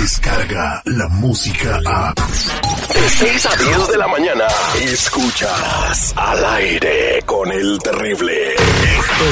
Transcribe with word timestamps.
llega 0.00 0.82
la 0.86 1.08
música 1.08 1.78
a... 1.86 2.14
De 2.14 3.08
6 3.08 3.46
a 3.46 3.56
10 3.56 3.88
de 3.88 3.98
la 3.98 4.08
mañana, 4.08 4.46
escuchas 4.80 6.14
al 6.16 6.44
aire 6.56 7.22
con 7.26 7.52
el 7.52 7.78
terrible. 7.78 8.54
Esto 8.54 9.24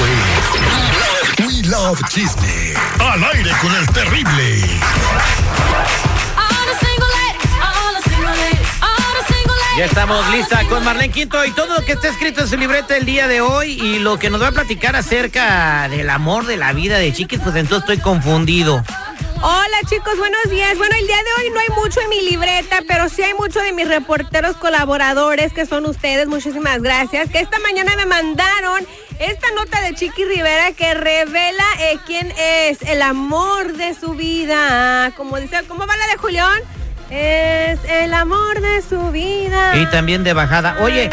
es 1.40 1.46
We 1.46 1.68
Love 1.68 2.00
Chisme. 2.08 2.74
Al 3.00 3.24
aire 3.24 3.50
con 3.62 3.74
el 3.74 3.86
terrible. 3.88 4.62
Ya 9.78 9.84
estamos 9.84 10.28
lista 10.32 10.64
con 10.68 10.84
Marlene 10.84 11.12
Quinto 11.12 11.44
y 11.44 11.52
todo 11.52 11.76
lo 11.76 11.84
que 11.84 11.92
está 11.92 12.08
escrito 12.08 12.40
en 12.42 12.48
su 12.48 12.56
libreta 12.56 12.96
el 12.96 13.06
día 13.06 13.28
de 13.28 13.40
hoy 13.40 13.80
y 13.80 14.00
lo 14.00 14.18
que 14.18 14.28
nos 14.28 14.42
va 14.42 14.48
a 14.48 14.52
platicar 14.52 14.96
acerca 14.96 15.88
del 15.88 16.10
amor 16.10 16.46
de 16.46 16.56
la 16.56 16.72
vida 16.72 16.98
de 16.98 17.12
Chiquis, 17.12 17.40
pues 17.40 17.54
entonces 17.54 17.88
estoy 17.88 17.98
confundido. 17.98 18.84
Hola 19.40 19.78
chicos, 19.88 20.18
buenos 20.18 20.50
días. 20.50 20.76
Bueno, 20.78 20.96
el 20.98 21.06
día 21.06 21.16
de 21.16 21.42
hoy 21.42 21.50
no 21.50 21.60
hay 21.60 21.68
mucho 21.80 22.00
en 22.00 22.08
mi 22.08 22.22
libreta, 22.22 22.78
pero 22.88 23.08
sí 23.08 23.22
hay 23.22 23.34
mucho 23.34 23.60
de 23.60 23.72
mis 23.72 23.86
reporteros 23.86 24.56
colaboradores, 24.56 25.52
que 25.52 25.64
son 25.64 25.86
ustedes. 25.86 26.26
Muchísimas 26.26 26.82
gracias. 26.82 27.30
Que 27.30 27.38
esta 27.38 27.58
mañana 27.60 27.94
me 27.96 28.06
mandaron 28.06 28.84
esta 29.20 29.46
nota 29.54 29.80
de 29.82 29.94
Chiqui 29.94 30.24
Rivera 30.24 30.72
que 30.72 30.92
revela 30.92 31.64
eh, 31.78 31.98
quién 32.04 32.32
es 32.36 32.82
el 32.82 33.00
amor 33.00 33.74
de 33.74 33.94
su 33.94 34.14
vida. 34.14 35.12
Como 35.16 35.38
dice, 35.38 35.56
¿cómo 35.68 35.86
va 35.86 35.96
la 35.96 36.08
de 36.08 36.16
Julián? 36.16 36.60
Es 37.10 37.78
el 37.88 38.14
amor 38.14 38.60
de 38.60 38.82
su 38.82 39.12
vida. 39.12 39.76
Y 39.76 39.86
también 39.86 40.24
de 40.24 40.32
bajada. 40.32 40.78
Oye. 40.80 41.10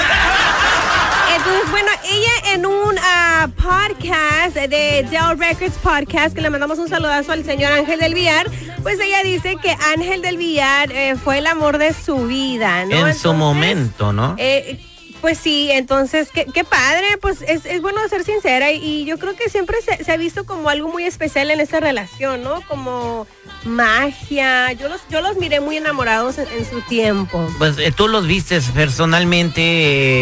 Entonces, 1.45 1.69
bueno, 1.69 1.91
ella 2.11 2.53
en 2.55 2.65
un 2.65 2.95
ah, 3.03 3.47
podcast 3.55 4.55
de 4.55 4.67
Dell 4.67 5.38
Records 5.38 5.77
Podcast, 5.77 6.33
que 6.33 6.41
le 6.41 6.49
mandamos 6.49 6.79
un 6.79 6.89
saludazo 6.89 7.33
al 7.33 7.45
señor 7.45 7.71
Ángel 7.71 7.99
del 7.99 8.15
Villar, 8.15 8.49
pues 8.81 8.99
ella 8.99 9.21
dice 9.21 9.55
que 9.61 9.75
Ángel 9.93 10.23
del 10.23 10.38
Villar 10.38 10.91
eh, 10.91 11.16
fue 11.16 11.38
el 11.38 11.45
amor 11.45 11.77
de 11.77 11.93
su 11.93 12.25
vida, 12.25 12.85
¿no? 12.85 13.07
En 13.07 13.13
su 13.13 13.31
momento, 13.33 14.11
¿no? 14.11 14.33
Eh, 14.39 14.79
pues 15.21 15.38
sí, 15.38 15.69
entonces, 15.71 16.30
qué, 16.33 16.45
qué 16.45 16.63
padre, 16.63 17.05
pues 17.21 17.41
es, 17.41 17.66
es, 17.66 17.81
bueno 17.81 17.99
ser 18.09 18.23
sincera 18.23 18.71
y, 18.71 18.77
y 18.77 19.05
yo 19.05 19.17
creo 19.17 19.35
que 19.35 19.49
siempre 19.49 19.77
se, 19.81 20.03
se, 20.03 20.11
ha 20.11 20.17
visto 20.17 20.45
como 20.45 20.69
algo 20.69 20.89
muy 20.89 21.03
especial 21.03 21.49
en 21.52 21.59
esa 21.59 21.80
relación, 21.80 22.44
¿no? 22.44 22.61
Como 22.67 23.27
magia, 23.63 24.72
yo 24.73 24.89
los, 24.89 25.02
yo 25.09 25.22
los 25.22 25.38
miré 25.38 25.59
muy 25.59 25.77
enamorados 25.77 26.38
en, 26.38 26.47
en 26.47 26.69
su 26.69 26.81
tiempo. 26.81 27.47
Pues 27.57 27.77
eh, 27.80 27.91
tú 27.95 28.07
los 28.07 28.27
vistes 28.27 28.66
personalmente 28.73 29.61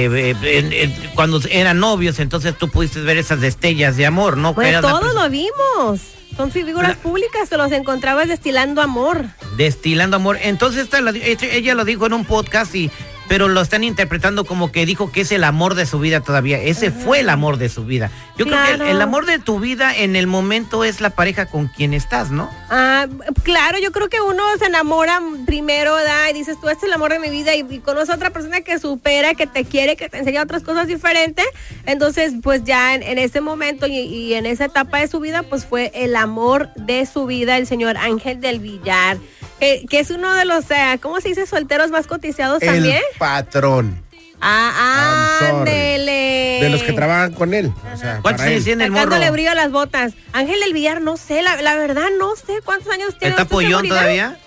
eh, 0.06 0.36
eh, 0.42 1.12
cuando 1.16 1.42
eran 1.50 1.80
novios, 1.80 2.20
entonces 2.20 2.58
tú 2.58 2.70
pudiste 2.70 3.02
ver 3.02 3.18
esas 3.18 3.42
destellas 3.42 3.98
de 3.98 4.06
amor, 4.06 4.38
¿no? 4.38 4.54
Pues 4.56 4.80
todos 4.82 5.14
lo 5.14 5.30
vimos. 5.30 6.02
Son 6.36 6.50
figuras 6.50 6.98
públicas, 6.98 7.48
te 7.48 7.58
los 7.58 7.72
encontrabas 7.72 8.28
destilando 8.28 8.82
amor. 8.82 9.26
Destilando 9.56 10.16
amor. 10.16 10.40
Entonces 10.42 10.84
esta, 10.84 11.00
la, 11.00 11.12
ella 11.12 11.76
lo 11.76 11.86
dijo 11.86 12.08
en 12.08 12.14
un 12.14 12.26
podcast 12.26 12.74
y 12.74 12.90
pero 13.28 13.48
lo 13.48 13.62
están 13.62 13.84
interpretando 13.84 14.46
como 14.46 14.72
que 14.72 14.86
dijo 14.86 15.12
que 15.12 15.22
es 15.22 15.32
el 15.32 15.44
amor 15.44 15.76
de 15.76 15.86
su 15.86 16.00
vida 16.00 16.22
todavía. 16.22 16.60
Ese 16.60 16.92
fue 16.92 17.20
el 17.20 17.30
amor 17.30 17.58
de 17.58 17.70
su 17.70 17.86
vida. 17.86 18.12
Yo 18.38 18.46
claro. 18.46 18.66
creo 18.66 18.78
que 18.78 18.92
el, 18.92 18.98
el, 18.98 19.02
amor 19.02 19.26
de 19.26 19.40
tu 19.40 19.60
vida 19.60 19.96
en 19.96 20.16
el 20.16 20.28
momento 20.28 20.84
es 20.84 21.02
la 21.02 21.12
pareja 21.12 21.46
con 21.46 21.68
quien 21.68 21.94
estás, 21.94 22.32
¿no? 22.32 22.50
Ah, 22.70 23.08
claro, 23.44 23.78
yo 23.80 23.92
creo 23.92 24.10
que 24.10 24.22
uno 24.22 24.44
se 24.58 24.66
enamora 24.66 25.22
primero, 25.46 25.96
da, 25.96 26.30
y 26.30 26.34
dices, 26.34 26.60
tú 26.60 26.70
este 26.70 26.86
es 26.86 26.90
el 26.90 26.94
amor 26.94 27.12
de 27.12 27.20
mi 27.20 27.30
vida, 27.30 27.56
y, 27.56 27.66
y 27.70 27.80
conoces 27.80 28.10
a 28.10 28.16
otra 28.16 28.32
persona 28.32 28.62
que 28.62 28.80
supera, 28.80 29.34
que 29.36 29.48
te 29.48 29.66
quiere, 29.66 29.96
que 29.96 30.10
te 30.10 30.18
enseña 30.18 30.42
otras 30.42 30.64
cosas 30.64 30.88
diferentes. 30.88 31.46
Entonces, 31.86 32.34
pues 32.42 32.64
ya 32.64 32.96
en, 32.96 33.04
en 33.04 33.18
ese 33.18 33.42
momento 33.42 33.88
y, 33.88 33.98
y, 34.00 34.34
en 34.34 34.46
esa 34.46 34.66
etapa 34.66 35.00
de 35.00 35.08
su 35.08 35.20
vida, 35.20 35.44
pues 35.44 35.66
fue 35.66 35.92
el 35.94 36.16
amor 36.16 36.70
de 36.76 37.06
su 37.06 37.26
vida, 37.26 37.58
el 37.58 37.68
señor 37.68 37.98
Ángel 37.98 38.42
del 38.42 38.60
Villar. 38.60 39.18
Que, 39.60 39.86
que, 39.90 40.00
es 40.00 40.10
uno 40.10 40.34
de 40.34 40.46
los, 40.46 40.66
uh, 40.66 41.00
¿cómo 41.02 41.22
se 41.22 41.30
dice? 41.30 41.46
Solteros 41.46 41.90
más 41.90 42.08
cotizados 42.08 42.62
el 42.62 42.70
también. 42.70 43.02
patrón. 43.18 44.04
Ah, 44.46 45.40
ándele. 45.42 46.60
De 46.62 46.70
los 46.70 46.84
que 46.84 46.92
trabajan 46.92 47.32
con 47.34 47.54
él. 47.54 47.72
O 47.94 47.98
sea, 47.98 48.20
¿Cuántos 48.22 48.46
años 48.46 48.66
tiene 48.66 48.84
el 48.84 48.92
morro? 48.92 49.16
Brillo 49.32 49.52
a 49.52 49.56
las 49.56 49.72
botas. 49.72 50.14
Ángel 50.34 50.60
del 50.60 50.74
Villar, 50.74 51.02
no 51.02 51.16
sé, 51.16 51.42
la, 51.42 51.62
la 51.62 51.76
verdad 51.76 52.08
no 52.20 52.36
sé 52.36 52.60
cuántos 52.64 52.92
años 52.92 53.18
tiene. 53.18 53.32
¿Está 53.36 53.46
pollón 53.46 53.88
todavía? 53.88 54.38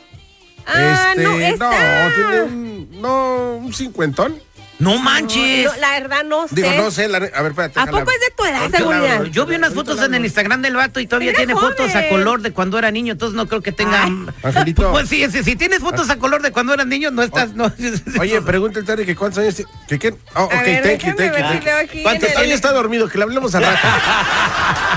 Ah, 0.67 1.13
este, 1.13 1.23
no, 1.23 1.39
está. 1.39 2.09
no, 2.09 2.15
tiene 2.15 2.43
un, 2.43 3.01
no, 3.01 3.57
un 3.57 3.73
cincuentón. 3.73 4.39
No 4.79 4.99
manches. 4.99 5.65
No, 5.65 5.73
no, 5.73 5.81
la 5.81 5.91
verdad 5.93 6.25
no 6.25 6.49
sé. 6.49 6.55
Digo, 6.57 6.71
no 6.77 6.91
sé, 6.91 7.09
la, 7.09 7.19
a 7.19 7.21
ver, 7.21 7.53
espérate. 7.53 7.81
¿A 7.81 7.87
poco 7.87 8.11
es 8.11 8.21
de 8.21 8.31
tu 8.37 8.45
edad, 8.45 8.71
seguridad? 8.71 9.25
Yo 9.25 9.47
vi 9.47 9.57
unas 9.57 9.73
fotos 9.73 10.03
en 10.03 10.15
el 10.15 10.25
Instagram 10.25 10.63
del 10.63 10.77
vato 10.77 11.01
y 11.01 11.07
todavía 11.07 11.33
tiene 11.33 11.55
joven. 11.55 11.71
fotos 11.71 11.95
a 11.95 12.09
color 12.09 12.43
de 12.43 12.53
cuando 12.53 12.79
era 12.79 12.91
niño, 12.91 13.13
entonces 13.13 13.37
no 13.37 13.47
creo 13.49 13.63
que 13.63 13.73
tenga... 13.73 14.05
Ay. 14.05 14.27
Angelito. 14.43 14.93
Pues 14.97 15.09
sí, 15.09 15.27
si, 15.31 15.43
si, 15.43 15.57
tienes 15.57 15.81
fotos 15.81 16.09
a 16.11 16.17
color 16.17 16.43
de 16.43 16.53
cuando 16.53 16.73
eras 16.73 16.87
niño, 16.87 17.11
no 17.11 17.23
estás... 17.23 17.55
No. 17.55 17.73
Oye, 18.21 18.41
pregúntale, 18.41 18.87
Terry, 18.87 19.05
que 19.05 19.17
cuántos 19.17 19.39
años... 19.39 19.63
Que, 19.89 19.99
que, 19.99 20.15
oh, 20.35 20.45
ok, 20.45 20.53
ver, 20.53 20.83
thank 20.83 21.05
you, 21.05 21.17
thank 21.17 21.37
you, 21.37 21.61
thank 21.65 21.93
you. 21.93 22.03
¿Cuántos 22.03 22.37
años 22.37 22.55
está 22.55 22.73
dormido? 22.73 23.09
Que 23.09 23.19
le 23.19 23.25
hablemos 23.25 23.55
al 23.55 23.65
rato. 23.65 23.89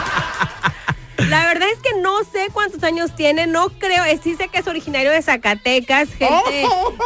La 1.30 1.46
verdad 1.46 1.68
es 1.72 1.80
que 1.80 2.00
no 2.02 2.24
sé 2.24 2.48
cuántos 2.52 2.84
años 2.84 3.16
tiene, 3.16 3.46
no 3.46 3.70
creo, 3.70 4.04
eh, 4.06 4.20
sí 4.22 4.36
sé 4.36 4.48
que 4.48 4.60
es 4.60 4.68
originario 4.68 5.12
de 5.12 5.22
Zacatecas, 5.22 6.10
gente 6.10 6.64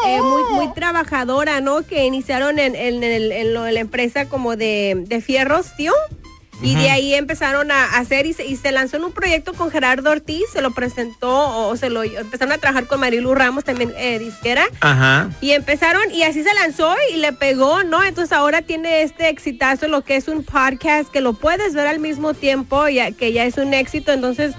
eh, 0.08 0.22
muy, 0.22 0.44
muy 0.54 0.74
trabajadora, 0.74 1.60
¿no? 1.60 1.86
Que 1.86 2.06
iniciaron 2.06 2.58
en, 2.58 2.76
en, 2.76 3.04
en, 3.04 3.32
en 3.32 3.54
lo 3.54 3.64
de 3.64 3.74
la 3.74 3.82
empresa 3.82 4.30
como 4.30 4.56
de, 4.56 5.04
de 5.08 5.20
fierros, 5.22 5.76
tío. 5.76 5.92
Y 6.62 6.76
de 6.76 6.90
ahí 6.90 7.14
empezaron 7.14 7.72
a 7.72 7.98
hacer 7.98 8.26
y 8.26 8.34
se, 8.34 8.46
y 8.46 8.56
se, 8.56 8.72
lanzó 8.72 8.98
en 8.98 9.04
un 9.04 9.12
proyecto 9.12 9.54
con 9.54 9.70
Gerardo 9.70 10.12
Ortiz, 10.12 10.46
se 10.52 10.62
lo 10.62 10.72
presentó 10.72 11.68
o 11.68 11.76
se 11.76 11.90
lo 11.90 12.04
empezaron 12.04 12.54
a 12.54 12.58
trabajar 12.58 12.88
con 12.88 13.00
Marilu 13.00 13.36
Ramos, 13.36 13.64
también 13.64 13.94
eh, 13.98 14.20
disquera. 14.20 14.66
Ajá. 14.80 15.30
Y 15.42 15.52
empezaron 15.52 16.12
y 16.12 16.24
así 16.24 16.44
se 16.44 16.54
lanzó 16.54 16.96
y 17.14 17.18
le 17.18 17.34
pegó, 17.34 17.84
¿no? 17.84 18.04
Entonces 18.04 18.32
ahora 18.32 18.62
tiene 18.62 19.02
este 19.02 19.30
exitazo, 19.30 19.88
lo 19.88 20.04
que 20.04 20.16
es 20.16 20.28
un 20.28 20.44
podcast 20.44 21.12
que 21.12 21.22
lo 21.22 21.34
puedes 21.34 21.74
ver 21.74 21.88
al 21.88 22.00
mismo 22.00 22.34
tiempo, 22.34 22.88
ya, 22.88 23.12
que 23.12 23.34
ya 23.34 23.46
es 23.46 23.58
un 23.58 23.74
éxito. 23.74 24.14
Entonces, 24.14 24.54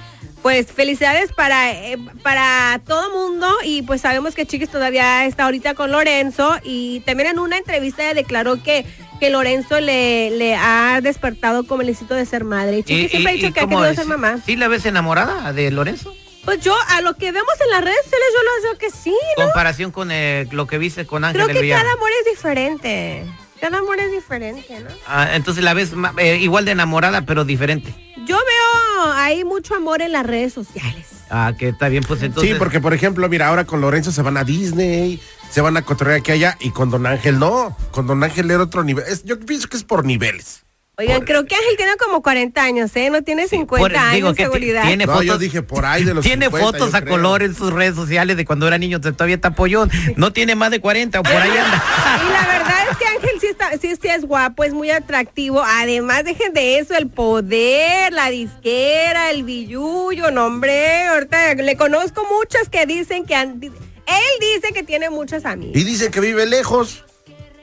pues 0.45 0.67
felicidades 0.71 1.33
para, 1.33 1.73
eh, 1.73 1.97
para 2.23 2.79
todo 2.87 3.29
mundo 3.29 3.51
y 3.65 3.81
pues 3.81 4.03
sabemos 4.03 4.35
que 4.35 4.45
Chiquis 4.45 4.69
todavía 4.69 5.25
está 5.25 5.45
ahorita 5.45 5.73
con 5.73 5.91
Lorenzo 5.91 6.57
y 6.63 7.01
también 7.07 7.31
en 7.31 7.39
una 7.39 7.57
entrevista 7.57 8.13
declaró 8.13 8.63
que 8.63 8.85
que 9.21 9.31
Lorenzo 9.31 9.81
le, 9.81 10.31
le 10.31 10.55
ha 10.57 11.01
despertado 11.03 11.67
como 11.67 11.83
el 11.83 11.89
instinto 11.89 12.15
de 12.15 12.27
ser 12.27 12.45
madre. 12.45 12.79
Y 12.79 12.83
Chiqui 12.83 13.09
siempre 13.09 13.33
ha 13.33 13.35
dicho 13.35 13.53
que 13.53 13.61
ha 13.61 13.67
querido 13.67 13.87
es? 13.87 13.97
ser 13.97 14.07
mamá. 14.07 14.39
¿Sí 14.45 14.57
la 14.57 14.69
ves 14.69 14.87
enamorada 14.87 15.53
de 15.53 15.71
Lorenzo? 15.71 16.15
Pues 16.45 16.61
yo, 16.61 16.77
a 16.89 17.01
lo 17.01 17.15
que 17.17 17.33
vemos 17.33 17.55
en 17.65 17.71
las 17.71 17.83
redes 17.83 17.99
sociales, 18.05 18.27
yo 18.35 18.43
lo 18.43 18.63
veo 18.71 18.79
que 18.79 18.91
sí, 18.91 19.17
¿no? 19.39 19.45
Comparación 19.45 19.91
con 19.91 20.11
eh, 20.11 20.47
lo 20.51 20.67
que 20.67 20.77
viste 20.79 21.07
con 21.07 21.25
Ángel 21.25 21.43
Creo 21.45 21.63
que 21.63 21.71
cada 21.71 21.93
amor 21.93 22.11
es 22.21 22.33
diferente. 22.33 23.25
Cada 23.61 23.79
amor 23.79 23.99
es 23.99 24.13
diferente, 24.13 24.81
¿no? 24.81 24.91
Ah, 25.07 25.31
entonces 25.35 25.65
la 25.65 25.73
ves 25.73 25.93
eh, 26.19 26.37
igual 26.43 26.67
de 26.67 26.73
enamorada, 26.73 27.23
pero 27.23 27.47
diferente. 27.47 27.95
Yo 28.27 28.37
veo 28.37 29.13
ahí 29.15 29.43
mucho 29.45 29.75
amor 29.75 30.03
en 30.03 30.13
las 30.13 30.27
redes 30.27 30.53
sociales. 30.53 31.07
Ah, 31.31 31.55
que 31.59 31.69
está 31.69 31.89
bien, 31.89 32.05
pues 32.07 32.23
entonces. 32.23 32.53
Sí, 32.53 32.59
porque 32.59 32.81
por 32.81 32.93
ejemplo, 32.93 33.27
mira, 33.29 33.49
ahora 33.49 33.65
con 33.65 33.81
Lorenzo 33.81 34.13
se 34.13 34.21
van 34.21 34.37
a 34.37 34.45
Disney, 34.45 35.21
se 35.51 35.61
van 35.61 35.77
a 35.77 35.83
cotorrear 35.83 36.19
aquí 36.21 36.33
allá, 36.33 36.57
y 36.61 36.71
con 36.71 36.91
Don 36.91 37.07
Ángel 37.07 37.39
no. 37.39 37.77
Con 37.91 38.07
Don 38.07 38.23
Ángel 38.23 38.51
era 38.51 38.63
otro 38.63 38.85
nivel. 38.85 39.05
Es, 39.09 39.25
yo 39.25 39.39
pienso 39.39 39.69
que 39.69 39.77
es 39.77 39.85
por 39.85 40.05
niveles. 40.05 40.65
Oigan, 40.97 41.19
por... 41.19 41.25
creo 41.27 41.45
que 41.45 41.57
Ángel 41.57 41.77
tiene 41.77 41.97
como 41.97 42.23
40 42.23 42.63
años, 42.63 42.95
¿eh? 42.95 43.11
No 43.11 43.23
tiene 43.23 43.49
50 43.49 43.77
sí, 43.77 43.93
por, 43.93 44.01
años 44.01 44.15
digo, 44.15 44.35
que 44.35 44.43
seguridad. 44.45 44.85
Tiene 44.87 45.07
no, 45.07 45.13
fotos, 45.13 45.27
yo 45.27 45.39
dije 45.39 45.63
por 45.63 45.85
ahí 45.85 46.05
de 46.05 46.15
los 46.15 46.25
Tiene 46.25 46.47
50, 46.47 46.67
fotos 46.67 46.95
a 46.95 47.01
creo. 47.01 47.15
color 47.15 47.43
en 47.43 47.55
sus 47.55 47.73
redes 47.73 47.97
sociales 47.97 48.37
de 48.37 48.45
cuando 48.45 48.69
era 48.69 48.79
niño, 48.79 49.01
todavía 49.01 49.35
está 49.37 49.51
pollón. 49.51 49.91
No 50.17 50.33
tiene 50.33 50.55
más 50.55 50.71
de 50.71 50.81
40 50.81 51.19
o 51.19 51.23
por 51.23 51.33
ahí 51.33 51.51
anda. 51.51 51.83
Y 52.29 52.33
la 52.33 52.47
verdad 52.47 52.77
es 52.91 52.97
que 52.97 53.07
Ángel 53.07 53.41
sí, 53.41 53.47
está, 53.49 53.71
sí, 53.73 53.95
sí 54.01 54.09
es 54.09 54.25
guapo, 54.25 54.63
es 54.63 54.73
muy 54.73 54.91
atractivo. 54.91 55.63
Además, 55.65 56.25
dejen 56.25 56.53
de 56.53 56.79
eso, 56.79 56.95
el 56.95 57.09
poder, 57.09 58.13
la 58.13 58.31
disquera, 58.31 59.31
el 59.31 59.43
billullo, 59.43 60.31
no, 60.31 60.47
hombre. 60.47 61.07
Ahorita 61.07 61.55
le 61.55 61.77
conozco 61.77 62.25
muchas 62.39 62.69
que 62.69 62.87
dicen 62.87 63.27
que 63.27 63.35
han, 63.35 63.61
él 64.07 64.41
dice 64.41 64.73
que 64.73 64.83
tiene 64.83 65.11
muchas 65.11 65.45
amigas. 65.45 65.81
Y 65.81 65.85
dice 65.85 66.11
que 66.11 66.21
vive 66.21 66.47
lejos. 66.47 67.05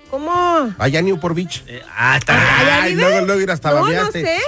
¿Cómo? 0.10 0.74
Allá 0.78 1.00
en 1.00 1.06
Newport 1.06 1.36
Beach. 1.36 1.64
Eh, 1.68 1.82
ah, 1.96 2.18
está. 2.18 2.82
Ay, 2.84 2.96
luego, 2.96 3.26
luego 3.26 3.42
ir 3.42 3.50
hasta 3.50 3.72
No, 3.72 3.88
no 3.88 4.12
sé. 4.12 4.40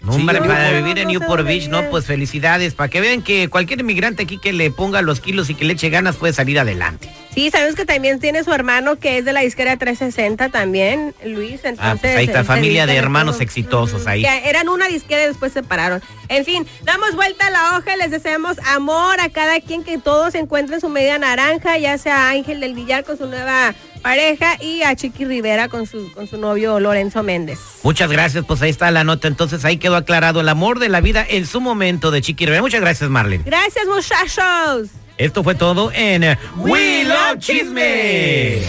No, 0.00 0.12
hombre, 0.14 0.38
sí, 0.40 0.48
para 0.48 0.70
no, 0.70 0.76
vivir 0.76 0.98
en 0.98 1.08
Newport 1.08 1.46
Beach, 1.46 1.68
no, 1.68 1.90
pues 1.90 2.06
felicidades. 2.06 2.72
Para 2.72 2.88
que 2.88 3.02
vean 3.02 3.20
que 3.20 3.48
cualquier 3.48 3.80
inmigrante 3.80 4.22
aquí 4.22 4.38
que 4.38 4.54
le 4.54 4.70
ponga 4.70 5.02
los 5.02 5.20
kilos 5.20 5.50
y 5.50 5.54
que 5.54 5.66
le 5.66 5.74
eche 5.74 5.90
ganas 5.90 6.16
puede 6.16 6.32
salir 6.32 6.58
adelante. 6.58 7.10
Sí, 7.34 7.50
sabes 7.50 7.76
que 7.76 7.84
también 7.84 8.18
tiene 8.18 8.42
su 8.42 8.52
hermano 8.52 8.96
que 8.96 9.18
es 9.18 9.24
de 9.24 9.32
la 9.32 9.40
disquera 9.40 9.76
360 9.76 10.48
también, 10.48 11.14
Luis. 11.24 11.64
Entonces, 11.64 11.78
ah, 11.80 11.96
pues 12.00 12.16
ahí 12.16 12.24
está, 12.24 12.44
familia 12.44 12.86
de 12.86 12.96
hermanos 12.96 13.36
todo. 13.36 13.42
exitosos 13.42 14.06
ahí. 14.06 14.22
Que 14.22 14.48
eran 14.48 14.68
una 14.68 14.88
disquera 14.88 15.22
y 15.24 15.26
después 15.28 15.52
se 15.52 15.60
separaron. 15.60 16.02
En 16.28 16.44
fin, 16.44 16.66
damos 16.82 17.14
vuelta 17.14 17.46
a 17.46 17.50
la 17.50 17.78
hoja, 17.78 17.96
les 17.96 18.10
deseamos 18.10 18.58
amor 18.66 19.20
a 19.20 19.28
cada 19.28 19.60
quien, 19.60 19.84
que 19.84 19.98
todos 19.98 20.34
encuentren 20.34 20.80
su 20.80 20.88
media 20.88 21.18
naranja, 21.18 21.78
ya 21.78 21.98
sea 21.98 22.30
Ángel 22.30 22.60
del 22.60 22.74
Villar 22.74 23.04
con 23.04 23.16
su 23.16 23.26
nueva 23.26 23.74
pareja 24.02 24.56
y 24.60 24.82
a 24.82 24.96
Chiqui 24.96 25.24
Rivera 25.24 25.68
con 25.68 25.86
su, 25.86 26.12
con 26.12 26.26
su 26.26 26.38
novio 26.38 26.80
Lorenzo 26.80 27.22
Méndez. 27.22 27.58
Muchas 27.82 28.10
gracias, 28.10 28.44
pues 28.46 28.60
ahí 28.62 28.70
está 28.70 28.90
la 28.90 29.04
nota. 29.04 29.28
Entonces 29.28 29.64
ahí 29.64 29.76
quedó 29.76 29.96
aclarado 29.96 30.40
el 30.40 30.48
amor 30.48 30.78
de 30.78 30.88
la 30.88 31.00
vida 31.00 31.24
en 31.28 31.46
su 31.46 31.60
momento 31.60 32.10
de 32.10 32.22
Chiqui 32.22 32.46
Rivera. 32.46 32.62
Muchas 32.62 32.80
gracias, 32.80 33.08
Marlene. 33.08 33.44
Gracias, 33.44 33.86
muchachos. 33.86 34.99
Esto 35.20 35.44
fue 35.44 35.54
todo 35.54 35.92
en 35.92 36.38
We 36.56 37.04
Love 37.04 37.38
Chisme. 37.40 38.62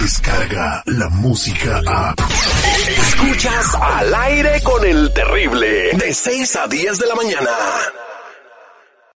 Descarga 0.00 0.82
la 0.86 1.10
música 1.10 1.82
a. 1.86 2.14
Escuchas 2.96 3.74
al 3.74 4.14
aire 4.14 4.62
con 4.62 4.86
el 4.86 5.12
terrible. 5.12 5.90
De 5.92 6.14
6 6.14 6.56
a 6.56 6.66
10 6.68 6.98
de 7.00 7.06
la 7.06 7.14
mañana. 7.16 7.50